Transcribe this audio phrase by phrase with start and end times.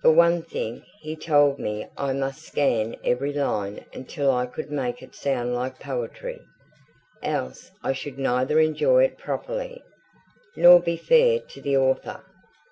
[0.00, 5.00] For one thing, he told me I must scan every line until I could make
[5.04, 6.40] it sound like poetry,
[7.22, 9.80] else I should neither enjoy it properly,
[10.56, 12.24] nor be fair to the author.